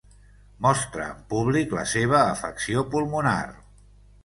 [0.65, 3.39] Mostra en públic la seva afecció pulmonar.